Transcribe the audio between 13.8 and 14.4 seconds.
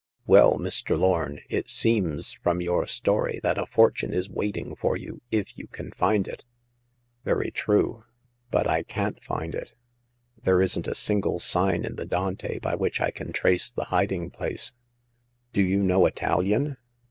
hiding